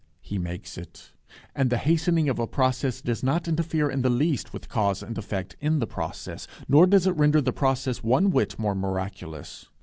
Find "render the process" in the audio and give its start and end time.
7.15-8.01